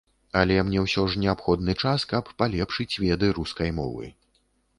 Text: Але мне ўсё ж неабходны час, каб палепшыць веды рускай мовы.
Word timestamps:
Але 0.39 0.55
мне 0.69 0.79
ўсё 0.85 1.03
ж 1.15 1.19
неабходны 1.23 1.75
час, 1.83 2.07
каб 2.15 2.33
палепшыць 2.41 2.91
веды 3.05 3.31
рускай 3.41 3.69
мовы. 3.83 4.13